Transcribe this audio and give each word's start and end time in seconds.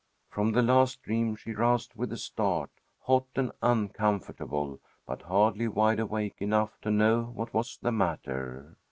From 0.31 0.53
the 0.53 0.63
last 0.63 1.03
dream 1.03 1.35
she 1.35 1.51
roused 1.53 1.93
with 1.93 2.11
a 2.11 2.17
start, 2.17 2.71
hot 3.01 3.27
and 3.35 3.51
uncomfortable, 3.61 4.79
but 5.05 5.21
hardly 5.21 5.67
wide 5.67 5.99
awake 5.99 6.37
enough 6.41 6.75
to 6.81 6.89
know 6.89 7.25
what 7.35 7.53
was 7.53 7.77
the 7.79 7.91
matter. 7.91 8.77